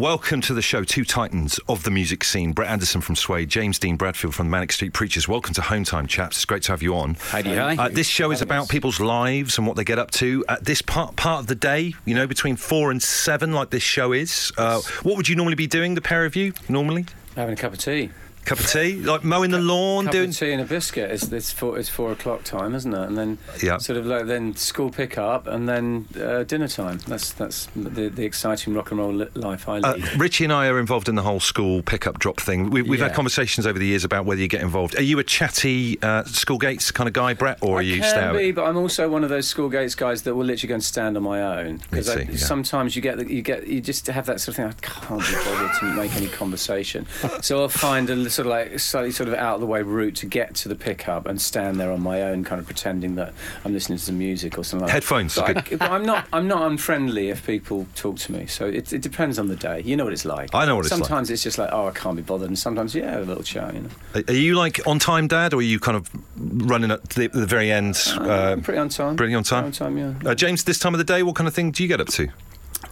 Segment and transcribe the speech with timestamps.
[0.00, 2.52] welcome to the show, two titans of the music scene.
[2.52, 5.28] Brett Anderson from Suede, James Dean Bradfield from the Manic Street Preachers.
[5.28, 6.38] Welcome to Home Time, chaps.
[6.38, 7.16] It's great to have you on.
[7.16, 7.76] Heidi, hi.
[7.76, 10.80] Uh, this show is about people's lives and what they get up to at this
[10.80, 11.92] part part of the day.
[12.06, 14.50] You know, between four and seven, like this show is.
[14.56, 16.54] Uh, what would you normally be doing, the pair of you?
[16.66, 17.04] Normally,
[17.36, 18.10] Having a cup of tea.
[18.44, 20.30] Cup of tea, like mowing the lawn, cup doing.
[20.30, 21.10] of tea and a biscuit.
[21.10, 23.06] It's, it's, four, it's four o'clock time, isn't it?
[23.06, 23.78] And then Yeah.
[23.78, 26.98] sort of like then school pick up and then uh, dinner time.
[27.06, 30.20] That's that's the, the exciting rock and roll li- life I Uh, lead.
[30.20, 32.70] Richie and I are involved in the whole school pick-up drop thing.
[32.70, 34.96] We, we've had conversations over the years about whether you get involved.
[34.98, 38.00] Are you a chatty uh, school gates kind of guy, Brett, or are I you
[38.00, 40.74] can be, but I'm also one of those school gates guys that will literally go
[40.74, 42.36] and stand on my own because yeah.
[42.36, 44.66] sometimes you get the, you get you just have that sort of thing.
[44.66, 47.06] I can't be bothered to make any conversation,
[47.42, 49.82] so I'll find a li- sort of like slightly sort of out of the way
[49.82, 53.14] route to get to the pickup and stand there on my own, kind of pretending
[53.16, 53.32] that
[53.64, 54.86] I'm listening to some music or something.
[54.86, 55.54] like Headphones, that.
[55.54, 58.46] But, I, but I'm not I'm not unfriendly if people talk to me.
[58.46, 59.80] So it, it depends on the day.
[59.82, 60.54] You know what it's like.
[60.54, 60.98] I know what it's like.
[60.98, 63.74] sometimes it's just like oh I can't be bothered, and sometimes yeah a little chat.
[63.74, 63.88] You know.
[64.14, 67.28] Are are you like on time, Dad, or are you kind of running at the,
[67.28, 67.96] the very end?
[68.16, 69.16] Uh, I'm pretty on time.
[69.16, 69.64] pretty on time?
[69.64, 70.30] Pretty on time, yeah.
[70.30, 72.08] uh, James, this time of the day, what kind of thing do you get up
[72.08, 72.28] to?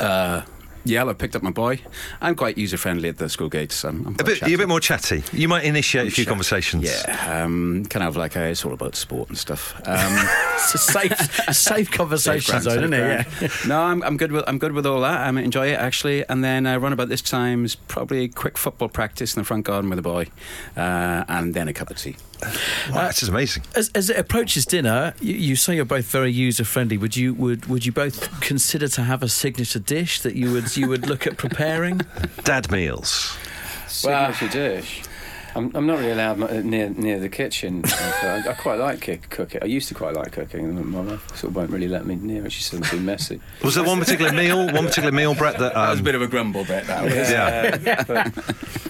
[0.00, 0.42] Uh,
[0.88, 1.80] yeah, I've picked up my boy.
[2.20, 3.84] I'm quite user friendly at the school gates.
[3.84, 4.50] I'm, I'm A bit, chatty.
[4.50, 5.22] you're a bit more chatty.
[5.32, 6.84] You might initiate a few Chat- conversations.
[6.84, 9.74] Yeah, um, kind of like uh, it's all about sport and stuff.
[9.86, 10.28] Um,
[10.58, 13.26] It's a safe, a safe conversation Safe zone, isn't it?
[13.40, 13.48] Yeah.
[13.68, 15.20] no, I'm, I'm good with I'm good with all that.
[15.20, 16.28] I enjoy it actually.
[16.28, 19.44] And then I run about this time is probably a quick football practice in the
[19.44, 20.26] front garden with the boy,
[20.76, 22.16] uh, and then a cup of tea.
[22.92, 23.64] Wow, this is amazing.
[23.74, 26.96] As, as it approaches dinner, you, you say you're both very user friendly.
[26.98, 30.68] Would you would would you both consider to have a signature dish that you would
[30.78, 32.00] you would look at preparing?
[32.44, 33.36] Dad meals.
[33.88, 35.02] signature dish.
[35.54, 37.82] I'm, I'm not really allowed m- near near the kitchen.
[37.86, 39.62] I, I quite like cook- cooking.
[39.62, 40.64] I used to quite like cooking.
[40.66, 42.52] and My wife sort of won't really let me near it.
[42.52, 43.40] She says I'm too messy.
[43.62, 45.74] Was there one particular meal, one particular meal, Brett, that.
[45.74, 46.86] That was a Um, bit of a grumble bit.
[46.86, 47.14] That was.
[47.30, 48.04] Yeah.
[48.06, 48.32] but,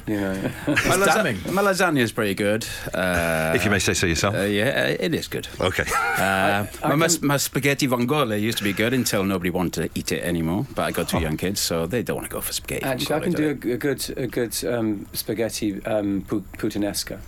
[0.07, 0.51] you know.
[0.67, 1.37] My, damning.
[1.43, 2.67] lasa- my lasagna is pretty good.
[2.95, 4.35] Uh, if you may say so yourself.
[4.35, 5.47] uh, yeah, it is good.
[5.61, 5.85] okay.
[5.97, 9.83] Uh, I my, my, can- my spaghetti vongole used to be good until nobody wanted
[9.93, 10.67] to eat it anymore.
[10.75, 12.85] But I got two young kids, so they don't want to go for spaghetti.
[12.85, 13.71] Actually, I can do they?
[13.71, 16.23] a, a good a good um, spaghetti um,
[16.57, 17.19] pu- puttanesca.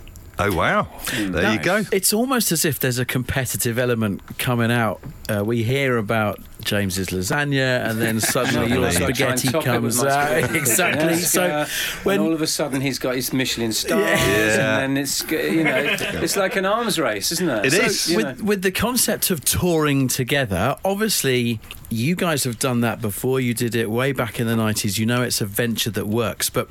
[0.43, 0.89] Oh, wow.
[1.19, 1.85] There you go.
[1.93, 5.03] It's almost as if there's a competitive element coming out.
[5.29, 9.05] Uh, we hear about James's lasagna, and then suddenly your Lovely.
[9.05, 10.55] spaghetti Try and top it with comes out.
[10.57, 11.09] exactly.
[11.13, 11.69] puttanesca, So and
[12.07, 14.79] when all of a sudden he's got his Michelin stars, Yeah.
[14.79, 15.77] and then it's you know
[16.23, 17.67] it's like an arms race, isn't it?
[17.67, 18.17] It So, is.
[18.17, 23.41] with, with the concept of touring together, obviously you guys have done that before.
[23.41, 24.99] You did it way back in the 90s.
[24.99, 26.49] You know it's a venture that works.
[26.49, 26.69] But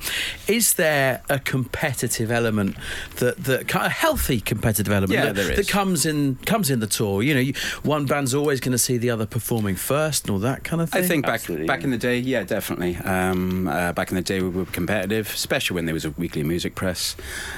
[0.47, 2.78] is there a competitive element
[3.18, 5.69] that, that kind of healthy competitive element Yeah, that, there that is.
[5.69, 7.22] comes in comes in the tour?
[7.22, 7.53] You know, you,
[7.84, 10.90] one band's always going to see the other performing first and all that kind of
[10.90, 11.03] thing.
[11.03, 11.85] I think back Absolutely, back yeah.
[11.85, 12.96] in the day, yeah, definitely.
[12.97, 16.44] Um, uh, back in the day, we were competitive, especially when there was a weekly
[16.44, 17.16] music press.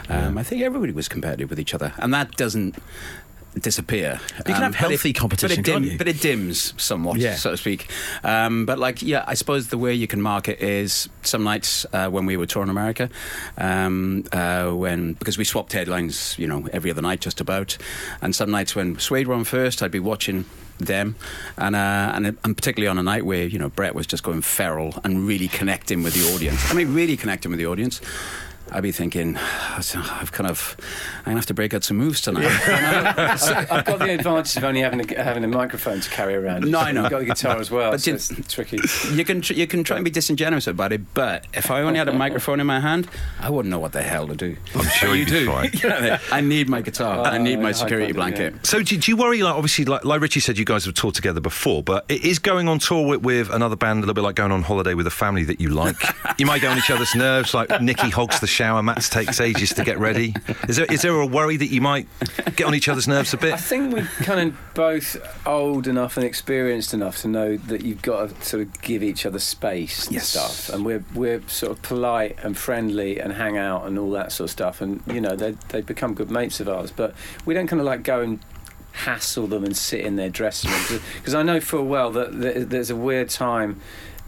[0.09, 2.75] Um, I think everybody was competitive with each other, and that doesn't
[3.59, 4.19] disappear.
[4.38, 7.17] You can Um, have but healthy it, competition, but it, dim- but it dims somewhat,
[7.17, 7.35] Yeah.
[7.35, 7.88] so to speak.
[8.23, 11.85] Um, but like, yeah, I suppose the way you can mark it is some nights
[11.94, 13.09] uh, when we were touring America,
[13.57, 17.78] um, uh, when because we swapped headlines, you know, every other night just about,
[18.22, 20.45] and some nights when Suede were on first, I'd be watching
[20.79, 21.16] them,
[21.57, 24.41] and uh, and and particularly on a night where you know Brett was just going
[24.41, 26.72] feral and really connecting with the audience.
[26.72, 28.01] I mean, really connecting with the audience.
[28.73, 30.77] I'd be thinking, I've kind of,
[31.19, 32.45] I'm gonna have to break out some moves tonight.
[32.67, 36.69] I've got the advantage of only having a, having a microphone to carry around.
[36.69, 37.03] No, I know.
[37.05, 38.79] I've got the guitar as well, But so you- it's tricky.
[39.13, 41.99] You can tr- you can try and be disingenuous about it, but if I only
[41.99, 43.07] had a microphone in my hand,
[43.39, 44.55] I wouldn't know what the hell to do.
[44.75, 45.39] I'm sure But you do.
[45.45, 45.69] be fine.
[45.81, 47.25] You know, I need my guitar.
[47.25, 48.49] I need my I- I security find it, yeah.
[48.51, 48.65] blanket.
[48.67, 49.41] So, do, do you worry?
[49.43, 52.39] Like, obviously, like, like Richie said, you guys have toured together before, but it is
[52.39, 55.07] going on tour with, with another band a little bit like going on holiday with
[55.07, 55.95] a family that you like.
[56.38, 57.53] you might get on each other's nerves.
[57.53, 60.35] Like Nicky hogs the shower, Matt takes ages to get ready.
[60.69, 62.07] Is there is there a worry that you might
[62.55, 63.53] get on each other's nerves a bit?
[63.53, 65.17] I think we're kind of both
[65.47, 69.25] old enough and experienced enough to know that you've got to sort of give each
[69.25, 70.27] other space and Yes.
[70.27, 70.69] stuff.
[70.69, 74.45] And we're we're sort of polite and friendly and hang out and all that sort
[74.50, 74.80] of stuff.
[74.80, 76.91] And you know they they become good mates of ours.
[76.91, 77.15] But
[77.45, 78.39] we don't kind of like go and
[78.91, 82.91] hassle them and sit in their dressing room because I know full well that there's
[82.91, 83.81] a weird time.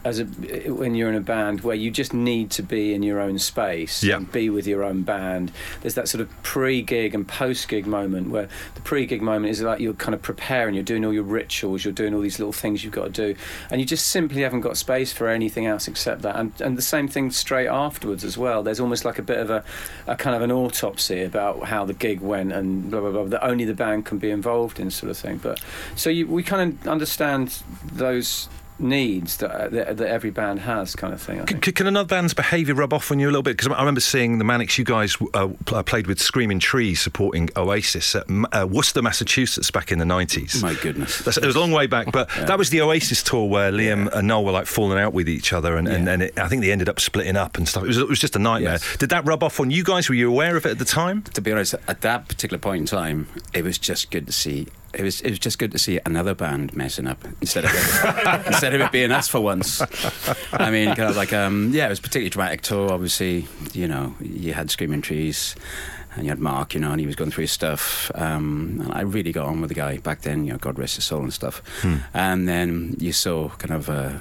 [0.04, 0.24] As a,
[0.70, 4.02] when you're in a band where you just need to be in your own space
[4.04, 4.16] Yeah.
[4.16, 8.48] and be with your own band, there's that sort of pre-gig and post-gig moment where
[8.74, 11.94] the pre-gig moment is like you're kind of preparing, you're doing all your rituals, you're
[11.94, 13.40] doing all these little things you've got to do,
[13.70, 16.36] and you just simply haven't got space for anything else except that.
[16.36, 18.62] And, and the same thing straight afterwards as well.
[18.62, 19.64] There's almost like a bit of a,
[20.06, 23.44] a kind of an autopsy about how the gig went and blah blah blah that
[23.44, 25.38] only the band can be involved in, sort of thing.
[25.38, 25.60] But
[25.96, 28.48] so you, we kind of understand those
[28.78, 31.40] needs that, uh, that that every band has, kind of thing.
[31.40, 31.76] I Can, think.
[31.76, 33.56] can another band's behaviour rub off on you a little bit?
[33.56, 34.78] Because I remember seeing the Manics.
[34.78, 35.48] You guys uh,
[35.84, 40.60] played with Screaming Trees supporting Oasis at uh, Worcester, Massachusetts, back in the nineties.
[40.62, 41.18] My goodness.
[41.18, 44.12] That's, it was a long way back, but that was the Oasis tour where Liam
[44.12, 46.62] and Noel were like falling out with each other, and, and, and it, I think
[46.62, 47.84] they ended up splitting up and stuff.
[47.84, 48.74] It was, it was just a nightmare.
[48.74, 48.96] Yes.
[48.96, 50.08] Did that rub off on you guys?
[50.08, 51.22] Were you aware of it at the time?
[51.34, 54.68] to be honest, at that particular point in time, it was just good to see.
[54.96, 58.46] It was it was just good to see another band messing up instead of it,
[58.46, 59.82] instead of it being us for once.
[60.52, 62.92] I mean, kind of like um, yeah, it was particularly dramatic tour.
[62.92, 65.54] Obviously, you know, you had Screaming Trees.
[66.16, 68.08] And you had Mark, you know, and he was going through his stuff.
[68.14, 70.94] Um, and I really got on with the guy back then, you know, God rest
[70.94, 71.60] his soul and stuff.
[72.14, 74.18] And then you saw kind of uh,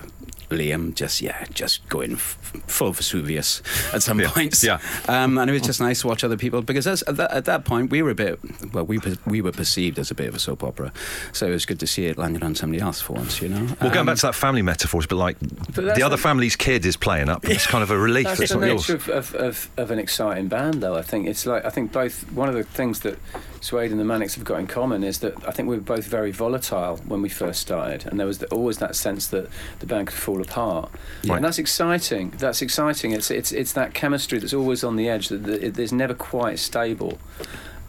[0.54, 3.62] Liam just, yeah, just going f- full Vesuvius
[3.94, 4.64] at some Yeah, points.
[4.64, 4.80] yeah.
[5.08, 7.46] Um, and it was just nice to watch other people because as, at, that, at
[7.46, 8.40] that point we were a bit
[8.74, 10.92] well we we were perceived as a bit of a soap opera,
[11.32, 13.66] so it was good to see it landed on somebody else for once, you know.
[13.82, 16.16] Well, going Um, back to that family metaphor, it's a bit like that's the other
[16.16, 17.46] a- family's kid is playing up.
[17.50, 18.26] It's kind of a relief.
[18.26, 18.90] That's It's the not yours.
[18.90, 20.96] nature of, of, of, of an exciting band, though.
[20.96, 22.24] I think it's like I think both.
[22.34, 23.18] One of the things that
[23.62, 26.06] Suede and the Manics have got in common is that I think we were both
[26.06, 29.48] very volatile when we first started, and there was the, always that sense that
[29.80, 30.92] the band could fall apart.
[31.28, 31.38] Right.
[31.38, 32.32] And that's exciting.
[32.38, 33.12] That's exciting.
[33.12, 35.30] It's it's it's that chemistry that's always on the edge.
[35.30, 37.18] That, that it, it's never quite stable.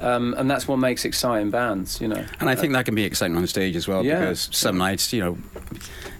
[0.00, 2.24] Um, and that's what makes exciting bands, you know.
[2.40, 4.18] and I think that can be exciting on stage as well Yeah.
[4.20, 5.38] because some nights, you know,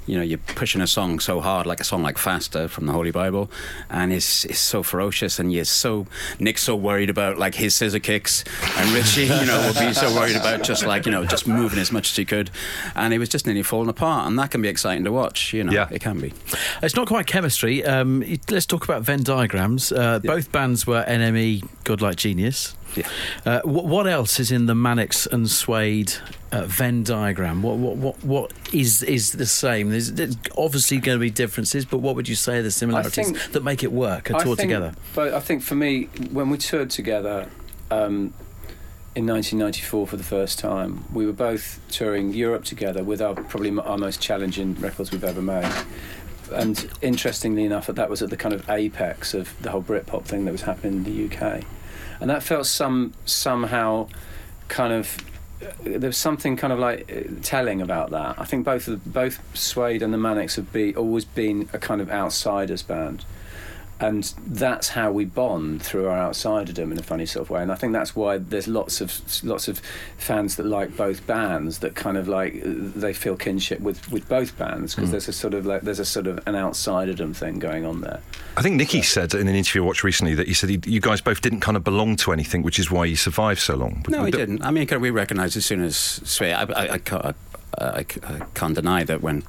[0.06, 2.92] you know, you're pushing a song so hard, like a song like "Faster" from the
[2.92, 3.50] Holy Bible,
[3.90, 6.06] and it's it's so ferocious, and you're so
[6.38, 8.44] Nick's so worried about like his scissor kicks,
[8.76, 11.78] and Richie, you know, will be so worried about just like you know just moving
[11.78, 12.50] as much as he could,
[12.94, 15.64] and it was just nearly falling apart, and that can be exciting to watch, you
[15.64, 15.88] know, Yeah.
[15.90, 16.32] it can be.
[16.82, 17.84] It's not quite chemistry.
[17.84, 19.90] Um, let's talk about Venn diagrams.
[19.92, 22.74] Uh, Both bands were NME Godlike Genius.
[22.96, 23.08] Yeah.
[23.44, 26.14] Uh, what, what else is in the Manics and Suede
[26.52, 27.62] uh, Venn diagram?
[27.62, 29.90] What what what what is is the same?
[29.90, 33.30] There's, there's obviously going to be differences, but what would you say are the similarities
[33.30, 34.94] think- that make it work a I tour think- together?
[35.14, 37.48] But I think for me, when we toured together
[37.90, 38.32] um,
[39.16, 43.76] in 1994 for the first time, we were both touring Europe together with our probably
[43.78, 45.70] our most challenging records we've ever made.
[46.52, 50.44] And interestingly enough, that was at the kind of apex of the whole Britpop thing
[50.44, 51.62] that was happening in the UK,
[52.20, 54.08] and that felt some somehow
[54.68, 55.16] kind of
[55.82, 58.38] there's something kind of like uh, telling about that.
[58.38, 62.00] I think both of, both Suede and the Manics have be, always been a kind
[62.00, 63.24] of outsiders band,
[64.04, 67.62] and that's how we bond through our outsiderdom in a funny sort of way.
[67.62, 69.80] And I think that's why there's lots of lots of
[70.18, 74.58] fans that like both bands that kind of like they feel kinship with, with both
[74.58, 75.12] bands because mm.
[75.12, 78.20] there's a sort of like there's a sort of an outsiderdom thing going on there.
[78.58, 81.00] I think Nicky said in an interview I watched recently that he said he, you
[81.00, 84.04] guys both didn't kind of belong to anything, which is why you survived so long.
[84.08, 84.62] No, Would- he didn't.
[84.62, 86.52] I mean, we recognised as soon as Suede.
[86.52, 87.34] I, I, I, can't, I,
[87.78, 89.44] I, I can't deny that when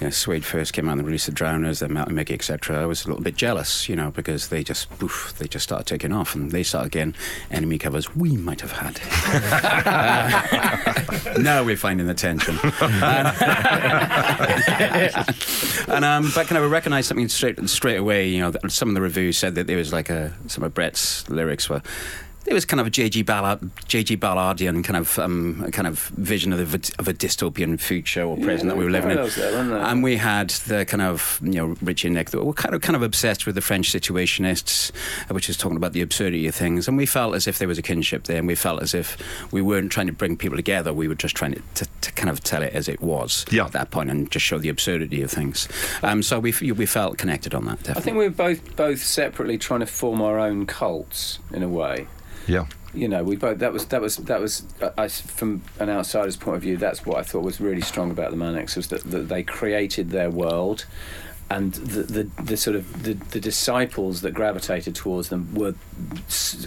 [0.00, 2.82] you know, Suede first came out and released the Drowners, then Metal Mickey, etc.
[2.82, 5.86] I was a little bit jealous, you know, because they just poof, they just started
[5.86, 7.14] taking off, and they started getting
[7.50, 8.98] NME covers we might have had.
[9.86, 12.58] Uh, now we're finding the tension.
[15.88, 18.28] and um, but kind of recognised something straight straight away.
[18.28, 21.28] You know, some of the reviews said that there was like a some of Brett's
[21.28, 21.82] lyrics were.
[22.44, 23.22] There was kind of a J.G.
[23.22, 24.16] Ballard, J.G.
[24.16, 28.68] Ballardian kind of um, kind of vision of, the, of a dystopian future or present
[28.70, 29.78] that we were living in, parallels there, weren't there?
[29.82, 32.80] and we had the kind of you know Richie and Nick that were kind of
[32.80, 34.90] kind of obsessed with the French situationists,
[35.30, 37.68] uh, which is talking about the absurdity of things, and we felt as if there
[37.68, 39.16] was a kinship there, and we felt as if
[39.52, 42.30] we weren't trying to bring people together, we were just trying to, to, to kind
[42.30, 43.66] of tell it as it was Yeah.
[43.66, 45.68] at that point and just show the absurdity of things.
[46.02, 47.78] Um, so we we felt connected on that.
[47.82, 48.00] Definitely.
[48.00, 51.68] I think we were both both separately trying to form our own cults in a
[51.68, 52.06] way.
[52.46, 52.66] Yeah.
[52.94, 54.64] you know, we both that was that was that was
[54.98, 56.76] I, from an outsider's point of view.
[56.76, 60.10] That's what I thought was really strong about the Manics was that, that they created
[60.10, 60.86] their world,
[61.48, 65.74] and the the, the sort of the, the disciples that gravitated towards them were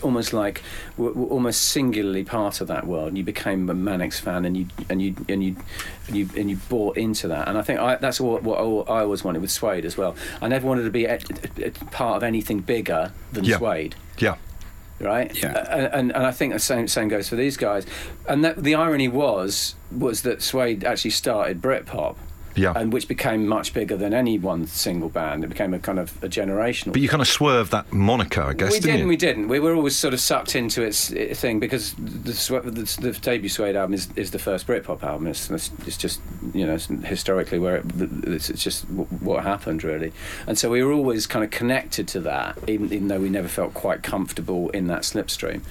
[0.02, 0.62] almost like
[0.98, 3.10] were, were almost singularly part of that world.
[3.10, 5.56] And you became a Manics fan, and you and you and you
[6.08, 7.50] and you and you bought into that.
[7.50, 10.16] And I think I, that's what, what I always wanted with Suede as well.
[10.42, 11.20] I never wanted to be a,
[11.58, 13.58] a, a part of anything bigger than Yeah.
[13.58, 14.36] Suede Yeah.
[15.04, 15.36] Right?
[15.36, 15.52] Yeah.
[15.54, 17.86] Uh, and, and I think the same same goes for these guys.
[18.28, 22.16] And that, the irony was was that Suede actually started Britpop,
[22.56, 22.74] Yeah.
[22.76, 25.44] and which became much bigger than any one single band.
[25.44, 26.94] It became a kind of a generational.
[26.94, 29.00] But you kind of swerved that moniker, I guess, we didn't didn't.
[29.00, 29.08] you?
[29.08, 29.48] We didn't.
[29.48, 33.76] We were always sort of sucked into its thing because the, the, the debut Suede
[33.76, 35.28] album is, is the first Britpop album.
[35.28, 36.22] It's, it's, it's just
[36.54, 37.86] you know historically where it,
[38.26, 40.12] it's, it's just what happened really,
[40.48, 43.48] and so we were always kind of connected to that, even, even though we never
[43.48, 45.62] felt quite comfortable in that slipstream.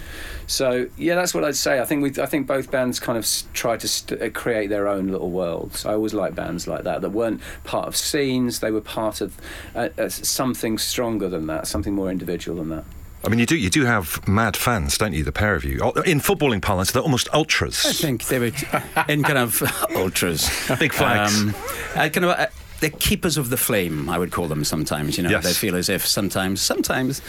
[0.47, 1.81] So yeah, that's what I'd say.
[1.81, 4.89] I think we I think both bands kind of try to st- uh, create their
[4.89, 5.87] own little worlds.
[5.87, 8.61] I always like bands like that that weren't part of scenes.
[8.61, 9.37] They were part of
[9.75, 12.85] uh, uh, something stronger than that, something more individual than that.
[13.25, 15.23] I mean, you do you do have mad fans, don't you?
[15.23, 15.79] The pair of you.
[15.83, 17.85] Oh, In footballing parlance, they're almost ultras.
[17.87, 18.47] I think they were
[19.09, 19.63] in kind of
[19.95, 20.51] ultras.
[20.79, 21.41] Big flags.
[21.41, 21.55] Um,
[21.95, 22.31] uh, kind of.
[22.31, 22.47] Uh,
[22.81, 25.17] they're keepers of the flame, I would call them sometimes.
[25.17, 25.45] You know, Yes.
[25.45, 27.23] they feel as if sometimes, sometimes,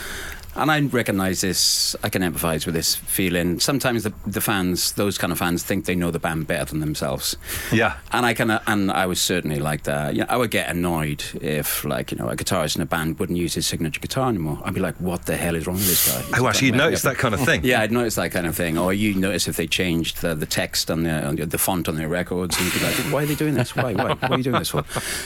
[0.55, 1.95] and I recognise this.
[2.03, 3.59] I can empathise with this feeling.
[3.59, 6.79] Sometimes the, the fans, those kind of fans, think they know the band better than
[6.79, 7.35] themselves.
[7.71, 7.97] Yeah.
[8.11, 10.15] And I of, and I was certainly like that.
[10.15, 13.19] You know, I would get annoyed if, like, you know, a guitarist in a band
[13.19, 14.59] wouldn't use his signature guitar anymore.
[14.63, 17.03] I'd be like, "What the hell is wrong with this guy?" Oh, actually, you noticed
[17.03, 17.61] that kind of thing.
[17.73, 18.77] Yeah, I'd notice that kind of thing.
[18.77, 21.87] Or you notice if they changed the, the text on the, on the the font
[21.87, 23.75] on their records, and you'd be like, "Why are they doing this?
[23.75, 23.93] Why?
[23.93, 24.13] Why?
[24.13, 24.83] What are you doing this for?"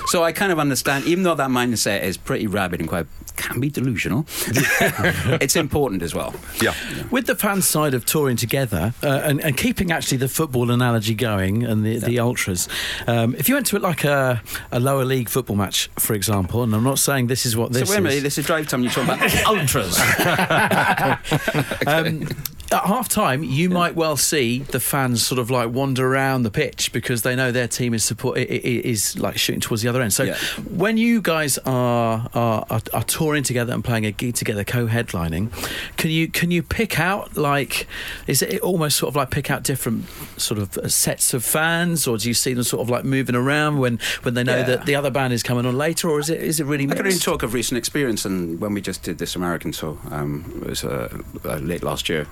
[0.07, 3.07] So I kind of understand, even though that mindset is pretty rabid and quite
[3.37, 4.25] can be delusional.
[5.41, 6.33] it's important as well.
[6.61, 6.73] Yeah.
[7.11, 11.15] With the fan side of touring together uh, and, and keeping actually the football analogy
[11.15, 12.67] going and the, the ultras,
[13.07, 16.63] um, if you went to it like a, a lower league football match, for example,
[16.63, 18.23] and I'm not saying this is what this so wait a minute, is.
[18.23, 18.83] this is drive time.
[18.83, 19.97] You're talking about ultras.
[21.87, 22.27] Um,
[22.71, 26.51] at half time, you might well see the fans sort of like wander around the
[26.51, 30.11] pitch because they know their team is support is like shooting towards the other end.
[30.13, 30.35] So Yeah.
[30.69, 35.49] when you guys are, are are touring together and playing a gig together, co-headlining,
[35.97, 37.87] can you can you pick out like
[38.27, 40.05] is it almost sort of like pick out different
[40.37, 43.35] sort of uh, sets of fans, or do you see them sort of like moving
[43.35, 44.63] around when when they know Yeah.
[44.63, 46.95] that the other band is coming on later, or is it is it really I
[46.95, 50.43] can only talk of recent experience, and when we just did this American tour, um,
[50.63, 52.27] it was uh, uh, late last year.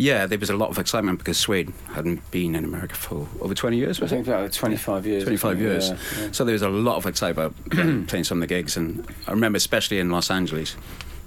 [0.00, 3.54] Yeah, there was a lot of excitement because Suede hadn't been in America for over
[3.54, 5.24] 20 years, I think about 25 years.
[5.24, 5.90] 25 years.
[5.90, 6.28] Yeah, yeah.
[6.32, 9.32] So there was a lot of excitement about playing some of the gigs, and I
[9.32, 10.74] remember especially in Los Angeles.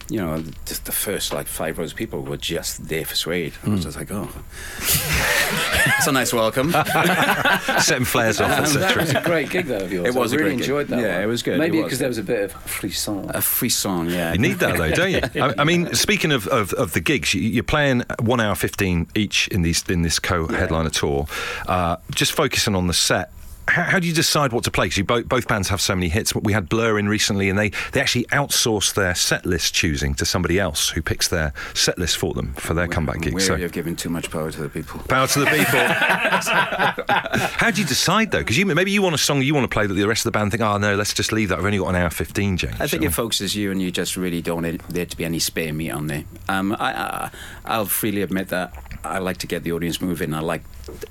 [0.10, 3.54] You know, just the first like five rows of people were just there for Suede.
[3.66, 4.28] I was just like, oh,
[4.80, 6.72] it's a nice welcome.
[7.80, 9.22] Setting flares off, Um, that was etc.
[9.22, 10.08] a great gig though of yours.
[10.08, 10.62] It was I really great gig.
[10.66, 11.00] enjoyed that.
[11.00, 11.24] Yeah, one.
[11.24, 11.58] it was good.
[11.58, 13.30] Maybe because there was a bit of a frisson.
[13.34, 14.34] a frisson, yeah.
[14.34, 15.42] You need that though, don't you?
[15.42, 19.08] I, I mean, speaking of, of, of the gigs, you- you're playing one hour fifteen
[19.16, 21.28] each in these in this co-headliner tour.
[21.68, 23.32] Uh, just focusing on the set.
[23.68, 24.88] How, how do you decide what to play?
[24.88, 26.36] Because both, both bands have so many hits.
[26.36, 30.26] We had Blur in recently, and they, they actually outsource their set list choosing to
[30.26, 33.36] somebody else who picks their set list for them for their comeback I'm gigs.
[33.36, 35.00] weary So, of giving too much power to the people.
[35.08, 35.80] power to the people.
[37.58, 38.40] how do you decide though?
[38.40, 40.32] Because you, maybe you want a song you want to play that the rest of
[40.34, 41.58] the band think, oh no, let's just leave that.
[41.58, 42.80] We've only got an hour fifteen, James.
[42.80, 45.40] I think it focuses you, and you just really don't want there to be any
[45.40, 46.24] spare meat on there.
[46.50, 47.32] Um, I, I,
[47.66, 50.34] I'll freely admit that I like to get the audience moving.
[50.34, 50.64] I like,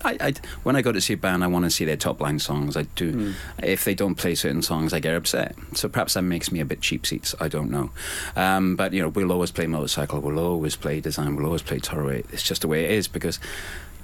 [0.04, 0.32] I, I,
[0.62, 2.76] when I go to see a band, I want to see their top line songs.
[2.76, 3.34] I do.
[3.62, 5.54] If they don't play certain songs, I get upset.
[5.75, 7.34] So perhaps that makes me a bit cheap seats.
[7.40, 7.90] I don't know.
[8.37, 10.20] Um, but you know, we'll always play motorcycle.
[10.20, 11.37] We'll always play design.
[11.37, 12.26] We'll always play tolerate.
[12.32, 13.38] It's just the way it is because.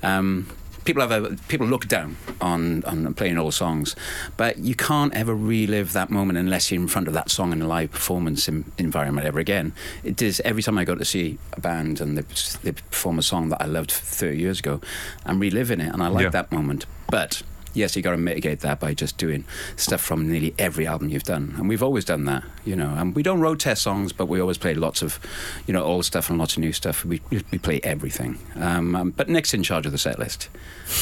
[0.02, 0.48] Um,
[0.84, 3.94] people have a, people look down on, on playing old songs,
[4.38, 7.60] but you can't ever relive that moment unless you're in front of that song in
[7.60, 9.72] a live performance in, environment ever again.
[10.02, 12.22] It is every time I go to see a band and they,
[12.62, 14.80] they perform a song that I loved 30 years ago,
[15.26, 16.30] I'm reliving it, and I like Yeah.
[16.30, 16.86] that moment.
[17.10, 17.42] But
[17.78, 19.44] yes, you got to mitigate that by just doing
[19.76, 22.94] stuff from nearly every album you've done, and we've always done that, you know.
[22.96, 25.18] And we don't road test songs, but we always play lots of,
[25.66, 27.04] you know, old stuff and lots of new stuff.
[27.04, 28.38] We we play everything.
[28.56, 30.48] Um, um, but Nick's in charge of the set list.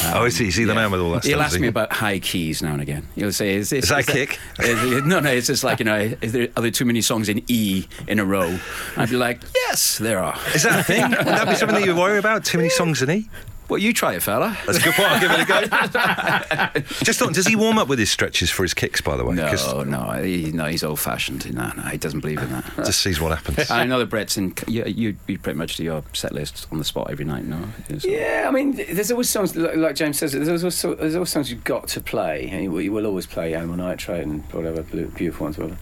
[0.06, 0.48] Oh, is he?
[0.48, 1.62] Is he the man with all that He'll stuff, ask is he?
[1.62, 3.06] me about high keys now and again.
[3.14, 4.38] He'll say, "Is this Is that a kick?
[4.60, 5.30] is- no, no.
[5.30, 8.18] It's just like you know, is there, are there too many songs in E in
[8.18, 8.58] a row?
[8.96, 10.38] I'd be like, yes, there are.
[10.54, 11.02] Is that a thing?
[11.10, 12.44] Would that be something that you worry about?
[12.44, 13.28] Too many songs in E?
[13.68, 14.56] Well, you try it, fella.
[14.64, 15.08] That's a good point.
[15.10, 16.80] I'll give it a go.
[17.04, 19.34] Just thought, does he warm up with his stretches for his kicks, by the way?
[19.34, 20.66] No, no, he, no.
[20.66, 21.52] He's old-fashioned.
[21.54, 22.64] No, no, he doesn't believe in that.
[22.76, 23.70] just sees what happens.
[23.70, 24.54] I know that Brett's in.
[24.68, 27.44] You, you, you pretty much do your set list on the spot every night.
[27.44, 27.58] No,
[28.04, 30.32] Yeah, I mean, there's always songs like, like James says.
[30.32, 33.54] There's also there's always songs you've got to play, you, will- you will always play
[33.54, 35.78] Animal Nitrate and whatever, beautiful ones, whatever.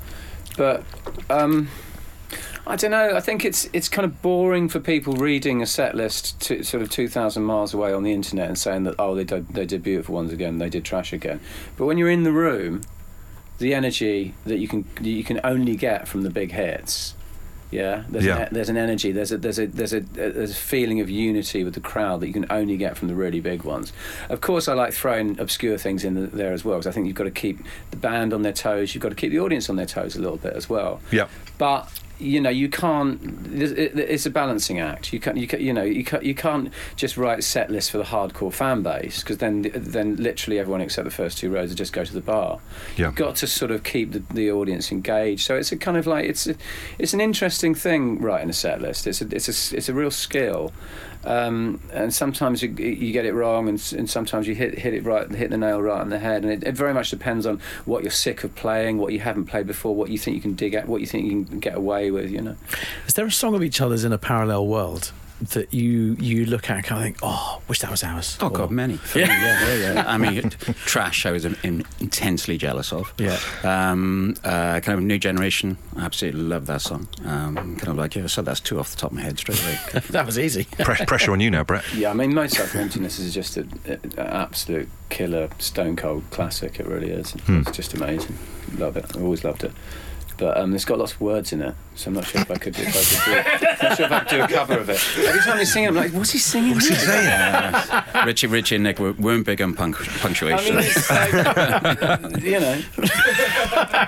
[0.57, 0.85] But
[1.29, 1.69] um,
[2.67, 3.15] I don't know.
[3.15, 6.83] I think it's it's kind of boring for people reading a set list to, sort
[6.83, 9.67] of two thousand miles away on the internet and saying that oh they did they
[9.67, 11.41] did beautiful ones again, they did trash again.
[11.77, 12.83] But when you're in the room,
[13.59, 17.15] the energy that you can you can only get from the big hits.
[17.71, 18.43] Yeah, there's, Yeah.
[18.43, 19.11] An, there's an energy.
[19.11, 22.29] There's a there's a there's a there's a feeling of unity with the crowd that
[22.29, 23.93] you can only get from the really big ones.
[24.29, 27.09] Of course, I like throwing obscure things in the, there as well because I think
[27.09, 27.59] you've got to keep
[27.91, 28.95] the band on their toes.
[28.95, 31.01] You've got to keep the audience on their toes a little bit as well.
[31.11, 31.27] Yeah.
[31.59, 33.21] But you know you can't
[33.53, 35.13] it's a balancing act.
[35.13, 37.99] You can't you, can, you know you can't, you can't just write set lists for
[37.99, 41.77] the hardcore fan base because then then literally everyone except the first two rows will
[41.77, 42.61] just go to the bar.
[42.97, 43.07] Yeah.
[43.07, 45.45] you've got to sort of keep the, the audience engaged.
[45.45, 46.57] So it's a kind of like it's a,
[46.99, 49.07] it's an interesting thing writing a set list.
[49.07, 50.73] It's a it's a it's a real skill
[51.25, 55.05] um, and sometimes you, you get it wrong, and, and sometimes you hit hit it
[55.05, 56.43] right, hit the nail right on the head.
[56.43, 59.47] And it, it very much depends on what you're sick of playing, what you haven't
[59.47, 61.77] played before, what you think you can dig at, what you think you can get
[61.77, 62.31] away with.
[62.31, 62.57] You know,
[63.07, 65.13] Is there a song of each other's in a parallel world
[65.51, 68.37] that you you look at and kind of think, oh, wish that was ours?
[68.41, 68.97] Oh Or- God, many.
[68.99, 70.05] For me, yeah, yeah, yeah.
[70.07, 70.51] I mean,
[70.87, 73.13] Trash, I was in, in, intensely jealous of.
[73.19, 73.39] Yeah.
[73.63, 77.09] Um, uh, kind of New Generation, I absolutely love that song.
[77.25, 79.63] Um, kind of like, yeah, so that's two off the top of my head straight
[79.63, 79.79] away.
[80.11, 80.65] that was easy.
[80.65, 81.85] Pre- pressure on you now, Brett.
[81.95, 82.11] yeah.
[82.11, 83.71] I mean, Motorcycle Emptiness is just an
[84.19, 86.81] absolute killer, stone cold classic.
[86.81, 87.35] It really is.
[87.49, 88.37] It's just amazing.
[88.79, 89.17] Love it.
[89.17, 89.73] I always loved it.
[90.37, 92.57] But um, it's got lots of words in it, so I'm not sure if I
[92.57, 92.75] could.
[92.77, 95.01] If I could do, not sure if I could do a cover of it.
[95.19, 97.29] Every time he's singing, I'm like, "What's he singing?" What's he saying?
[97.29, 100.75] Uh, Richie, Richie and Nick were, weren't big on punc- I punctuation.
[100.77, 100.85] mean,
[102.33, 102.83] like, you know,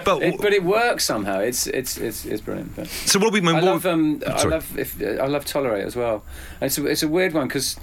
[0.05, 1.39] But it, but it works somehow.
[1.39, 2.75] It's it's it's, it's brilliant.
[2.75, 3.57] But so what we mean?
[3.57, 4.51] I love we- um, I sorry.
[4.51, 6.25] love if I love Tolerate as well.
[6.61, 7.77] And it's a, it's a weird one because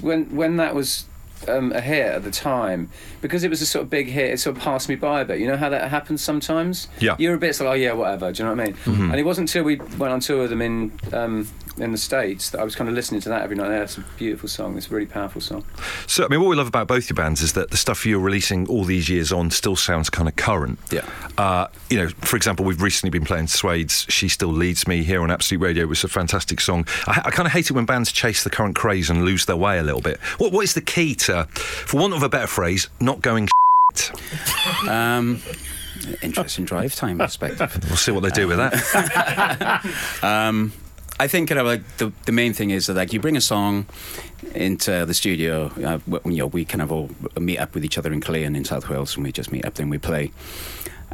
[0.00, 1.04] when when that was.
[1.48, 2.88] Um, a hit at the time
[3.20, 4.30] because it was a sort of big hit.
[4.30, 5.40] It sort of passed me by a bit.
[5.40, 6.88] You know how that happens sometimes.
[7.00, 7.16] Yeah.
[7.18, 8.32] You're a bit like, oh yeah, whatever.
[8.32, 8.74] Do you know what I mean?
[8.74, 9.10] Mm-hmm.
[9.10, 12.50] And it wasn't until we went on tour with them in um, in the states
[12.50, 13.68] that I was kind of listening to that every night.
[13.68, 14.76] That's a beautiful song.
[14.76, 15.64] It's a really powerful song.
[16.06, 18.20] So, I mean, what we love about both your bands is that the stuff you're
[18.20, 20.78] releasing all these years on still sounds kind of current.
[20.90, 21.08] Yeah.
[21.38, 25.22] Uh, you know, for example, we've recently been playing Suede's "She Still Leads Me" here
[25.22, 25.84] on Absolute Radio.
[25.84, 26.86] It was a fantastic song.
[27.06, 29.56] I, I kind of hate it when bands chase the current craze and lose their
[29.56, 30.18] way a little bit.
[30.38, 33.48] What, what is the key to, for want of a better phrase, not going?
[34.88, 35.40] Um,
[36.22, 37.78] interesting drive time perspective.
[37.88, 39.84] We'll see what they do with that.
[40.22, 40.72] Um,
[41.20, 43.40] I think you know, like the the main thing is that like you bring a
[43.40, 43.86] song
[44.54, 45.70] into the studio.
[45.76, 48.64] Uh, you know, we kind of all meet up with each other in Clean in
[48.64, 50.32] South Wales, and we just meet up, then we play.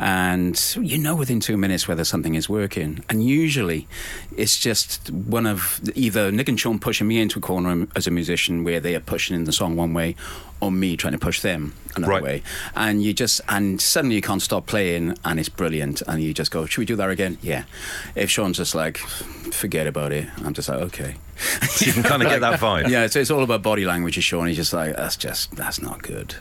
[0.00, 3.04] And you know within two minutes whether something is working.
[3.08, 3.88] And usually
[4.36, 8.12] it's just one of either Nick and Sean pushing me into a corner as a
[8.12, 10.14] musician where they are pushing in the song one way
[10.60, 12.22] or me trying to push them another Right.
[12.22, 12.42] way.
[12.74, 16.02] And you just, and suddenly you can't stop playing and it's brilliant.
[16.06, 17.38] And you just go, should we do that again?
[17.42, 17.64] Yeah.
[18.14, 18.98] If Sean's just like,
[19.52, 21.16] forget about it, I'm just like, okay.
[21.38, 22.88] So you can kind of get that vibe.
[22.88, 24.18] Yeah, so it's all about body language.
[24.18, 24.48] Is Sean?
[24.48, 26.34] He's just like that's just that's not good.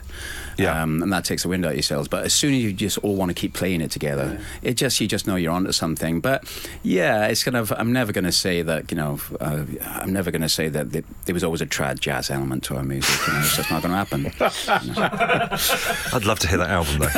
[0.58, 0.82] Yeah.
[0.82, 2.08] um, and that takes the wind out of yourselves.
[2.08, 5.00] But as soon as you just all want to keep playing it together, it just
[5.00, 6.18] you just know you're onto something.
[6.20, 6.42] But
[6.82, 10.32] yeah, it's kind of I'm never going to say that you know uh, I'm never
[10.32, 13.24] going to say that th- there was always a trad jazz element to our music.
[13.28, 14.07] You know, it's just not going to happen.
[16.12, 17.08] I'd love to hear that album though.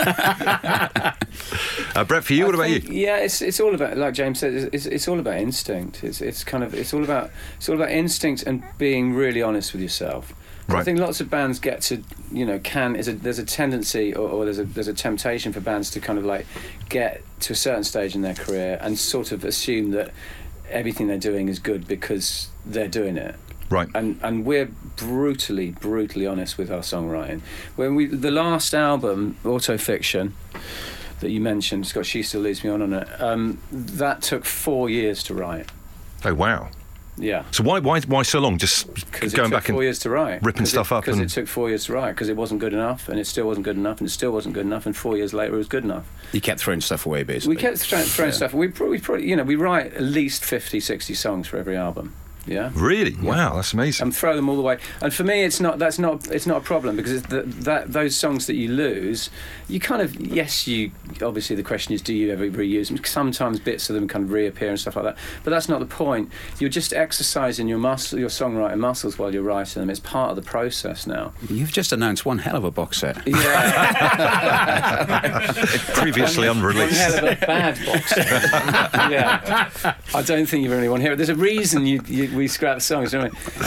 [2.01, 2.81] uh, Brett, for you, what I about you?
[2.93, 4.71] Yeah, it's it's all about like James said.
[4.73, 6.03] It's, it's all about instinct.
[6.03, 9.73] It's it's kind of it's all about it's all about instinct and being really honest
[9.73, 10.35] with yourself.
[10.69, 14.15] I think lots of bands get to you know can is a there's a tendency
[14.15, 16.47] or, or there's a there's a temptation for bands to kind of like
[16.89, 20.13] get to a certain stage in their career and sort of assume that
[20.69, 23.35] everything they're doing is good because they're doing it
[23.71, 23.89] Right.
[23.95, 27.41] and and we're brutally brutally honest with our songwriting
[27.77, 30.33] when we the last album autofiction
[31.21, 34.91] that you mentioned it's she still leads me on on it um, that took four
[34.91, 35.69] years to write
[36.25, 36.69] Oh wow.
[37.17, 38.59] yeah So why why why so long?
[38.59, 41.19] Just because it going took back four and years to write ripping stuff up because
[41.19, 43.47] and- it took four years to write because it wasn't good enough and it still
[43.47, 45.69] wasn't good enough and it still wasn't good enough and four years later it was
[45.69, 47.55] good enough You kept throwing stuff away, basically.
[47.57, 48.37] we kept throwing, throwing Yeah.
[48.37, 51.77] stuff we probably, probably you know we write at least 50 60 songs for every
[51.77, 52.15] album
[52.47, 54.05] yeah really wow, that's amazing.
[54.05, 54.79] and throw them all away.
[55.03, 57.93] And for me, it's not that's not it's not a problem because it's the, that
[57.93, 59.31] those songs that you lose,
[59.69, 60.91] you kind of yes, you
[61.23, 63.03] obviously the question is do you ever reuse them?
[63.05, 65.87] Sometimes bits of them kind of reappear and stuff like that, but that's not the
[65.87, 66.31] point.
[66.59, 69.91] You're just exercising your muscle, your songwriting muscles while you're writing them.
[69.91, 71.33] It's part of the process now.
[71.49, 73.27] You've just announced one hell of a box set.
[73.27, 75.51] Yeah,
[75.95, 77.01] Previously one unreleased.
[77.01, 78.13] hell of a bad box.
[79.11, 79.71] yeah,
[80.15, 81.17] I don't think you really want to hear it.
[81.17, 83.15] There's a reason you, you we scrap songs?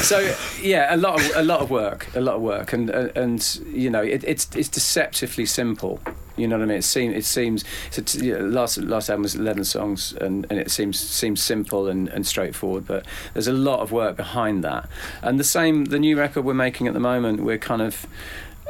[0.01, 3.09] So yeah, a lot of a lot of work, a lot of work, and uh,
[3.15, 5.99] and you know it, it's it's deceptively simple.
[6.35, 6.77] You know what I mean?
[6.77, 7.63] It seems it seems
[7.95, 11.87] a t- know, last last album was eleven songs, and, and it seems seems simple
[11.87, 14.89] and, and straightforward, but there's a lot of work behind that.
[15.21, 18.07] And the same, the new record we're making at the moment, we're kind of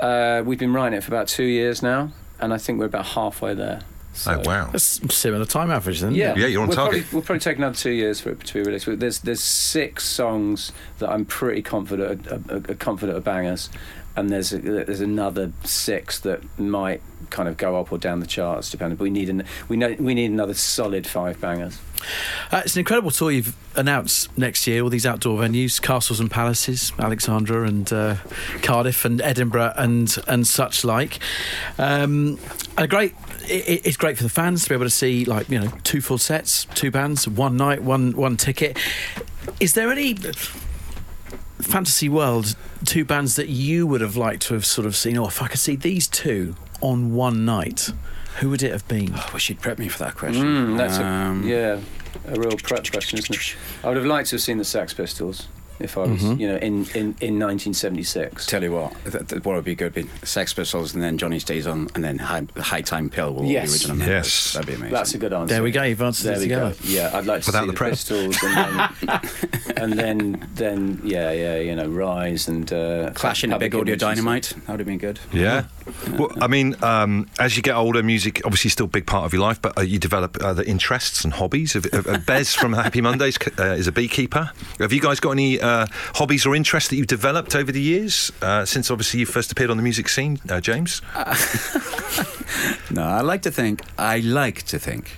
[0.01, 3.07] uh, we've been writing it for about two years now, and I think we're about
[3.07, 3.81] halfway there.
[4.27, 4.69] Oh wow.
[4.71, 6.13] That's similar time average then.
[6.13, 7.03] Yeah, Yeah, you're on we'll target.
[7.03, 8.85] Probably, we'll probably take another two years for it to be released.
[8.85, 13.69] But There's there's six songs that I'm pretty confident are, are, are confident are bangers,
[14.15, 18.27] and there's a, there's another six that might kind of go up or down the
[18.27, 18.95] charts depending.
[18.97, 21.79] But we need an, we know we need another solid five bangers.
[22.51, 24.83] Uh, it's an incredible tour you've announced next year.
[24.83, 28.17] All these outdoor venues, castles and palaces, Alexandra and uh,
[28.61, 31.19] Cardiff and Edinburgh and and such like.
[31.77, 32.37] Um,
[32.77, 33.15] a great.
[33.47, 36.01] It, it's great for the fans to be able to see like you know two
[36.01, 38.77] full sets, two bands, one night, one one ticket.
[39.59, 40.15] Is there any
[41.59, 45.17] fantasy world two bands that you would have liked to have sort of seen?
[45.17, 47.89] Oh, if I could see these two on one night,
[48.39, 49.13] who would it have been?
[49.13, 50.43] I wish you'd prep me for that question.
[50.43, 51.79] Mm, that's Um, a, yeah,
[52.27, 53.55] a real prep question, isn't it?
[53.83, 55.47] I would have liked to have seen the Sex Pistols
[55.79, 58.45] if I was, you know, in, in, in 1976.
[58.45, 61.17] Tell you what, th- th- what would be good would be Sex Pistols and then
[61.17, 63.67] Johnny Stays On and then High, high Time Pill will Yes.
[63.69, 64.25] the original members.
[64.27, 64.53] Yes.
[64.53, 64.93] That'd be amazing.
[64.93, 65.53] That's a good answer.
[65.55, 65.83] There we go.
[65.83, 66.69] You've answered There it we together.
[66.71, 66.75] go.
[66.83, 67.91] Yeah, I'd like to Without see the the, prep.
[67.91, 69.19] Pistols, and then,
[69.77, 73.81] and then, then, yeah, yeah, you know, Rise and uh, Clash in a big audio
[73.81, 74.15] Image and stuff.
[74.15, 74.53] dynamite.
[74.65, 75.19] That would have been good.
[75.31, 75.65] Yeah.
[76.17, 79.33] Well, I mean, um, as you get older, music obviously still a big part of
[79.33, 81.73] your life, but uh, you develop other interests and hobbies.
[81.73, 84.51] Have- have- uh, Bez from Happy Mondays uh, is a beekeeper.
[84.79, 88.31] Have you guys got any uh, hobbies or interests that you've developed over the years
[88.41, 91.01] uh, since obviously you first appeared on the music scene, uh, James?
[92.91, 93.81] No, I like to think.
[93.97, 95.17] I like to think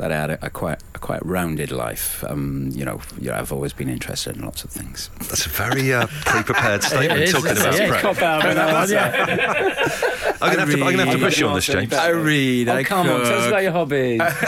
[0.00, 2.24] that I had a, a quite a quite rounded life.
[2.26, 5.10] Um, you know, you know, I've always been interested in lots of things.
[5.18, 7.80] That's a very uh, pre-prepared statement It is, talking about it?
[7.80, 8.02] Yeah, prep.
[8.02, 10.30] Cop out on that one, yeah.
[10.42, 11.92] I'm going to have to, I'm gonna have to push you on this, James.
[11.92, 12.68] I read.
[12.68, 14.20] Oh, come on, tell us about your hobbies.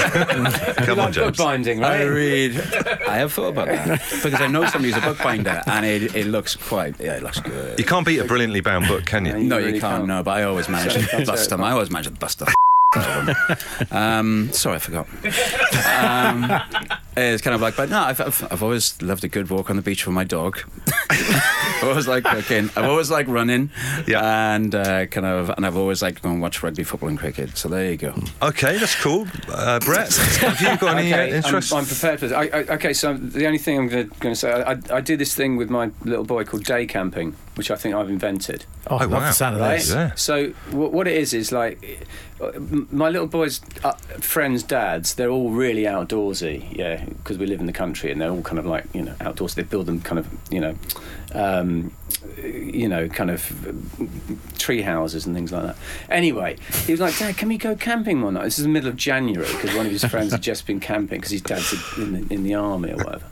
[0.86, 1.36] Come on, like James.
[1.36, 2.56] bookbinding, I read.
[3.08, 6.26] I have thought about that because I know somebody who's a bookbinder, and it, it
[6.26, 6.98] looks quite.
[6.98, 7.78] Yeah, it looks good.
[7.78, 9.36] You can't beat a brilliantly bound book, can you?
[9.36, 9.98] You no, really you can't.
[9.98, 10.06] can't.
[10.06, 11.62] No, but I always manage to bust them.
[11.62, 12.44] I always manage to bust the.
[12.44, 12.54] out them.
[13.90, 15.06] um, sorry, I forgot.
[15.86, 16.60] Um,
[17.16, 19.76] it's kind of like, but no, I've, I've, I've always loved a good walk on
[19.76, 20.58] the beach with my dog.
[21.10, 22.70] I've always liked cooking.
[22.76, 23.70] I've always liked running.
[24.06, 24.54] Yeah.
[24.54, 27.56] And uh, kind of, and I've always liked going and watch rugby, football, and cricket.
[27.56, 28.14] So there you go.
[28.42, 29.26] Okay, that's cool.
[29.48, 31.72] Uh, Brett, have you got any okay, uh, interests?
[31.72, 32.36] I'm, I'm prepared for this.
[32.36, 35.16] I, I, okay, so the only thing I'm going to say, I, I, I do
[35.16, 38.64] this thing with my little boy called day camping, which I think I've invented.
[38.86, 39.28] Oh, I Oh, love wow.
[39.28, 39.86] the sound of Right?
[39.88, 40.14] Yeah.
[40.14, 41.98] So w- what it is is like m-
[42.90, 45.14] my little boy's uh, friends' dads.
[45.14, 48.58] They're all really outdoorsy, yeah, because we live in the country and they're all kind
[48.58, 49.54] of like you know outdoors.
[49.54, 50.76] They build them kind of you know,
[51.34, 51.92] um,
[52.36, 53.50] you know, kind of
[54.58, 55.76] tree houses and things like that.
[56.08, 58.44] Anyway, he was like, Dad, can we go camping one night?
[58.44, 61.18] This is the middle of January because one of his friends had just been camping
[61.18, 63.26] because his dad's in the, in the army or whatever.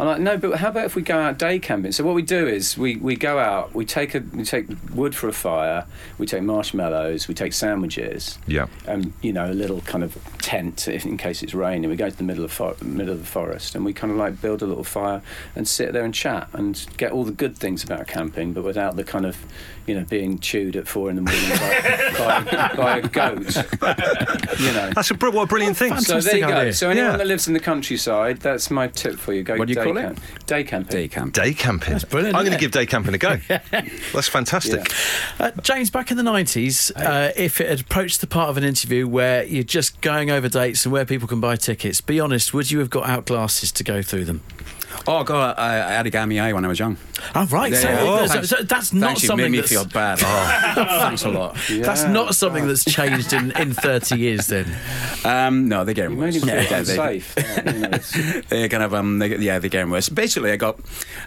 [0.00, 1.90] I'm like, no, but how about if we go out day camping?
[1.92, 5.14] So what we do is we, we go out, we take a we take wood
[5.14, 5.86] for a fire,
[6.18, 8.66] we take marshmallows, we take sandwiches, Yeah.
[8.86, 11.90] and you know a little kind of tent if, in case it's raining.
[11.90, 14.18] We go to the middle of for- middle of the forest and we kind of
[14.18, 15.20] like build a little fire
[15.56, 18.94] and sit there and chat and get all the good things about camping, but without
[18.96, 19.36] the kind of
[19.86, 23.56] you know being chewed at four in the morning by, by, by a goat.
[24.60, 24.90] you know.
[24.94, 25.98] That's a what a brilliant thing.
[26.00, 26.52] So there you go.
[26.54, 26.72] idea.
[26.72, 27.16] So anyone Yeah.
[27.16, 29.42] that lives in the countryside, that's my tip for you.
[29.42, 30.46] Go What do you day call it?
[30.46, 30.90] Day camping.
[30.90, 31.32] Day camp.
[31.32, 31.92] Day camping.
[31.92, 33.38] That's brilliant, I'm going to give day camping a go.
[33.48, 34.92] That's fantastic.
[35.38, 38.64] Uh, James, back in the 90s, uh, if it had approached the part of an
[38.64, 42.54] interview where you're just going over dates and where people can buy tickets, be honest,
[42.54, 44.42] would you have got out glasses to go through them?
[45.10, 46.98] Oh god, I, I had a gammy eye when I was young.
[47.34, 47.72] Oh, right.
[47.72, 47.98] Yeah, so, yeah.
[48.02, 48.48] Oh, so- thanks.
[48.50, 50.18] so that's not Thanks, you something made me that's, feel bad.
[50.22, 51.56] Oh, thanks a lot.
[51.70, 54.66] that's not something that's changed in, in 30 years then.
[55.24, 56.36] Um, no, they're getting You made worse.
[56.36, 57.34] him feel Yeah, they- unsafe.
[57.38, 60.10] Yeah, you know, it's- They're kind of um, they, yeah, they're getting worse.
[60.10, 60.78] Basically, I got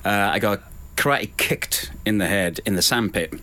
[0.06, 0.62] uh, I got
[0.96, 3.34] karate kicked in the head in the sandpit.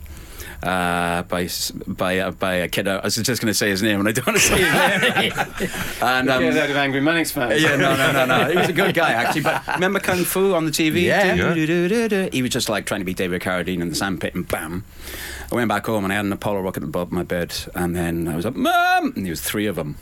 [0.63, 1.49] Uh, by
[1.87, 2.89] by uh, by a kid.
[2.89, 5.15] I was just going to say his name, and I don't want to say his
[5.15, 5.71] name.
[6.03, 7.63] and um, yeah, of Angry Manics fans.
[7.63, 8.51] yeah, no, no, no, no.
[8.51, 9.43] He was a good guy, actually.
[9.43, 11.03] But remember Kung Fu on the TV?
[11.03, 11.35] Yeah.
[11.35, 12.29] Yeah.
[12.33, 14.85] He was just like trying to be David Carradine in the sandpit, and bam.
[15.51, 18.27] I went back home and I had an Apollo rocket above my bed, and then
[18.27, 19.13] I was like, Mum!
[19.15, 19.97] And there was three of them.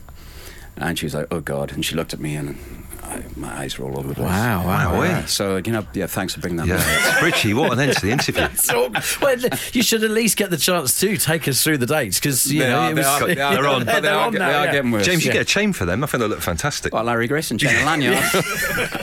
[0.79, 1.73] And she was like, oh, God.
[1.73, 2.59] And she looked at me, and
[3.09, 4.27] I, my eyes were all over the place.
[4.29, 5.05] Wow, wow, Wow, wow.
[5.05, 5.25] yeah.
[5.27, 7.17] So, you know, yeah, thanks for bringing that Yeah.
[7.17, 7.23] up.
[7.23, 8.47] Richie, what an end to the interview.
[8.57, 8.91] So,
[9.23, 9.37] well,
[9.73, 12.61] you should at least get the chance to take us through the dates because you
[12.63, 13.85] They know are- it they was, are- they are- They're on.
[13.85, 14.73] but They They're are on they now, are yeah.
[14.73, 15.07] getting worse.
[15.07, 15.35] James, you yeah.
[15.35, 16.03] get a chain for them.
[16.03, 16.93] I think they look fantastic.
[16.93, 18.17] Well, Larry Grayson, chain and lanyard.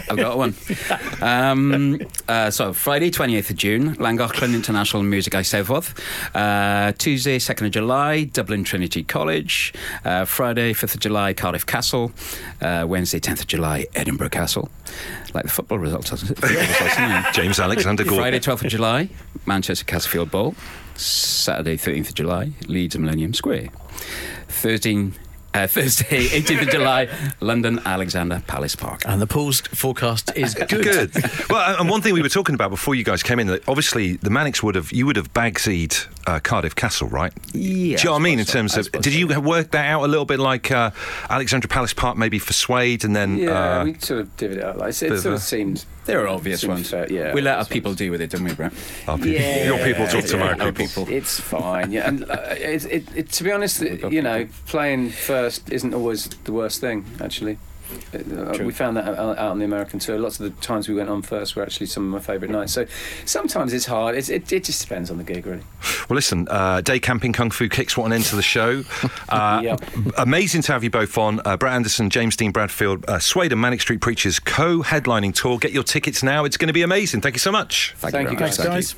[0.10, 0.56] I've got one.
[1.22, 5.94] Um, uh, so, Friday, 28th of June, Llangollen International Music Eisteddfod.
[6.36, 9.74] Uh, Tuesday, 2nd of July, Dublin Trinity College.
[10.04, 12.12] Uh, Friday, 5th of July, Cardiff Castle.
[12.62, 14.70] Uh, Wednesday, 10th of July, Edinburgh Castle.
[15.34, 16.10] Like the football results?
[17.34, 18.20] James Alexander Gordon.
[18.20, 19.10] Friday, 12th of July,
[19.46, 20.56] Manchester Castlefield Bowl.
[20.96, 23.70] Saturday, 13th of July, Leeds Millennium Square.
[24.48, 25.12] Thursday,
[25.54, 27.08] Uh, Thursday, 18th of July,
[27.40, 29.04] London, Alexandra Palace Park.
[29.06, 30.70] And the pool's forecast is good.
[30.70, 31.12] Good.
[31.48, 34.16] well, and one thing we were talking about before you guys came in, that obviously
[34.18, 37.32] the Manics would have you would have bagsied uh, Cardiff Castle, right?
[37.54, 38.40] Yeah, Do you know what I mean?
[38.40, 38.78] In suppose so.
[38.82, 39.38] terms I of, did you yeah.
[39.38, 40.90] work that out a little bit like uh,
[41.30, 44.64] Alexandra Palace Park, maybe for Suede, and then Yeah, uh, we sort of divvied it
[44.64, 44.78] up.
[44.78, 45.86] Like, it bit of sort of seemed.
[46.06, 46.90] There are obvious seemed ones.
[46.90, 48.00] fair, yeah, we let our people ones.
[48.00, 48.74] deal with it, don't we, Brett?
[49.08, 51.06] our people, Yeah, your people talk to my our people.
[51.06, 51.08] people.
[51.10, 52.08] It's fine, yeah.
[52.08, 56.52] And uh, it, it, it, to be honest, you know, playing first isn't always the
[56.52, 57.06] worst thing.
[57.22, 57.58] Actually,
[58.14, 58.66] Uh, True.
[58.66, 60.18] we found that out, out on the American tour.
[60.20, 62.74] Lots of the times we went on first were actually some of my favourite nights.
[62.74, 62.86] So
[63.26, 64.16] sometimes it's hard.
[64.16, 65.64] It's, it, it just depends on the gig, really.
[66.10, 68.84] Well, listen, uh, day camping kung fu kicks what an end to the show.
[69.30, 69.82] Uh, Yep.
[70.18, 71.40] Amazing to have you both on.
[71.46, 75.58] Uh, Brett Anderson, James Dean Bradfield, uh, Suede and Manic Street Preachers co-headlining tour.
[75.58, 76.46] Get your tickets now.
[76.46, 77.22] It's going to be amazing.
[77.22, 77.94] Thank you so much.
[77.98, 78.40] Thank you, very much.
[78.40, 78.58] guys.
[78.58, 78.96] Thanks, guys.